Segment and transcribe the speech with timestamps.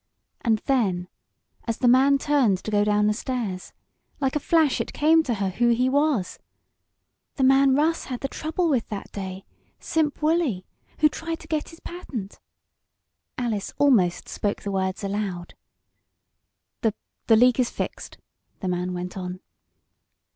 [0.41, 1.09] And then,
[1.67, 3.71] as the man turned to go down the stairs,
[4.19, 6.39] like a flash it came to her who he was.
[7.35, 9.45] "The man Russ had the trouble with that day
[9.79, 10.65] Simp Wolley
[11.01, 12.39] who tried to get his patent!"
[13.37, 15.53] Alice almost spoke the words aloud.
[16.81, 16.95] "The
[17.27, 18.17] the leak is fixed,"
[18.59, 19.39] the man went on.